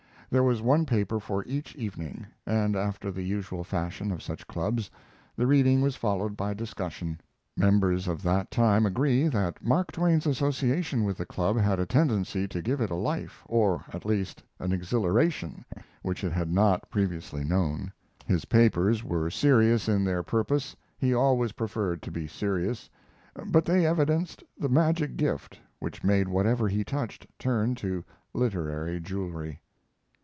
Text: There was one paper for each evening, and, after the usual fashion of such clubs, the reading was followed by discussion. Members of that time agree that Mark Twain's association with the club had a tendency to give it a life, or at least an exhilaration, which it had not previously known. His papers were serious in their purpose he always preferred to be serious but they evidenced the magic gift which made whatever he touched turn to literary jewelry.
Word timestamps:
There 0.33 0.43
was 0.43 0.61
one 0.61 0.85
paper 0.85 1.19
for 1.19 1.43
each 1.45 1.75
evening, 1.75 2.25
and, 2.45 2.73
after 2.77 3.11
the 3.11 3.21
usual 3.21 3.65
fashion 3.65 4.13
of 4.13 4.23
such 4.23 4.47
clubs, 4.47 4.89
the 5.35 5.45
reading 5.45 5.81
was 5.81 5.97
followed 5.97 6.37
by 6.37 6.53
discussion. 6.53 7.19
Members 7.57 8.07
of 8.07 8.23
that 8.23 8.49
time 8.49 8.85
agree 8.85 9.27
that 9.27 9.61
Mark 9.61 9.91
Twain's 9.91 10.25
association 10.25 11.03
with 11.03 11.17
the 11.17 11.25
club 11.25 11.57
had 11.57 11.81
a 11.81 11.85
tendency 11.85 12.47
to 12.47 12.61
give 12.61 12.79
it 12.79 12.89
a 12.91 12.95
life, 12.95 13.43
or 13.45 13.83
at 13.91 14.05
least 14.05 14.41
an 14.57 14.71
exhilaration, 14.71 15.65
which 16.01 16.23
it 16.23 16.31
had 16.31 16.49
not 16.49 16.89
previously 16.89 17.43
known. 17.43 17.91
His 18.25 18.45
papers 18.45 19.03
were 19.03 19.29
serious 19.29 19.89
in 19.89 20.05
their 20.05 20.23
purpose 20.23 20.77
he 20.97 21.13
always 21.13 21.51
preferred 21.51 22.01
to 22.03 22.09
be 22.11 22.25
serious 22.25 22.89
but 23.47 23.65
they 23.65 23.85
evidenced 23.85 24.45
the 24.57 24.69
magic 24.69 25.17
gift 25.17 25.59
which 25.79 26.05
made 26.05 26.29
whatever 26.29 26.69
he 26.69 26.85
touched 26.85 27.27
turn 27.37 27.75
to 27.75 28.05
literary 28.33 29.01
jewelry. 29.01 29.59